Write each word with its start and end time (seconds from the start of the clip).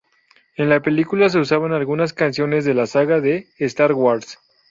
En 0.55 0.67
la 0.69 0.79
película 0.81 1.29
se 1.29 1.37
usan 1.37 1.71
algunas 1.73 2.11
canciones 2.11 2.65
de 2.65 2.73
la 2.73 2.87
saga 2.87 3.21
de 3.21 3.49
"Star 3.59 3.93
Wars". 3.93 4.39